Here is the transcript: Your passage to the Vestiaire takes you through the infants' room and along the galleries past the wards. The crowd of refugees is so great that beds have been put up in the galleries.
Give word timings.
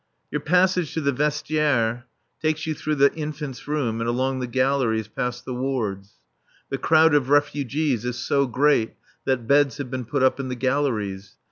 Your 0.31 0.41
passage 0.41 0.95
to 0.95 1.01
the 1.01 1.11
Vestiaire 1.11 2.05
takes 2.41 2.65
you 2.65 2.73
through 2.73 2.95
the 2.95 3.13
infants' 3.13 3.67
room 3.67 4.01
and 4.01 4.09
along 4.09 4.39
the 4.39 4.47
galleries 4.47 5.07
past 5.07 5.45
the 5.45 5.53
wards. 5.53 6.13
The 6.71 6.79
crowd 6.79 7.13
of 7.13 7.29
refugees 7.29 8.03
is 8.03 8.15
so 8.17 8.47
great 8.47 8.95
that 9.25 9.45
beds 9.47 9.77
have 9.77 9.91
been 9.91 10.05
put 10.05 10.23
up 10.23 10.39
in 10.39 10.47
the 10.47 10.55
galleries. 10.55 11.35